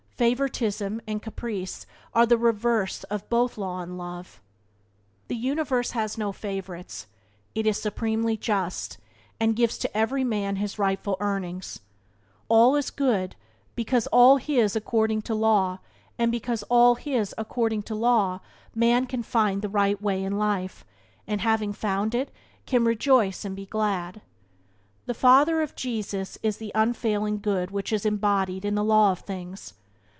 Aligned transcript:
Favouritism 0.21 1.01
and 1.07 1.19
caprice 1.19 1.87
are 2.13 2.27
the 2.27 2.37
reverse 2.37 3.03
of 3.05 3.27
both 3.27 3.57
law 3.57 3.81
and 3.81 3.97
love. 3.97 4.39
The 5.29 5.35
universe 5.35 5.91
has 5.97 6.15
no 6.15 6.31
favourites; 6.31 7.07
it 7.55 7.65
is 7.65 7.81
supremely 7.81 8.37
just, 8.37 8.99
and 9.39 9.55
gives 9.55 9.79
to 9.79 9.97
every 9.97 10.23
man 10.23 10.57
his 10.57 10.77
rightful 10.77 11.17
earnings. 11.19 11.79
All 12.49 12.75
is 12.75 12.91
good 12.91 13.35
because 13.73 14.05
all 14.11 14.37
his 14.37 14.75
according 14.75 15.23
to 15.23 15.33
law, 15.33 15.79
and 16.19 16.31
because 16.31 16.61
all 16.69 16.93
his 16.93 17.33
according 17.35 17.81
to 17.85 17.95
law, 17.95 18.41
man 18.75 19.07
can 19.07 19.23
find 19.23 19.63
the 19.63 19.69
right 19.69 19.99
way 20.03 20.23
in 20.23 20.37
life, 20.37 20.85
and, 21.25 21.41
having 21.41 21.73
found 21.73 22.13
it, 22.13 22.29
can 22.67 22.83
rejoice 22.83 23.43
and 23.43 23.55
be 23.55 23.65
glad. 23.65 24.21
The 25.07 25.15
Father 25.15 25.63
of 25.63 25.75
Jesus 25.75 26.37
is 26.43 26.57
the 26.57 26.71
Unfailing 26.75 27.39
Good 27.39 27.71
which 27.71 27.91
is 27.91 28.05
embodied 28.05 28.63
in 28.65 28.75
the 28.75 28.83
law 28.83 29.11
of 29.11 29.21
things. 29.21 29.73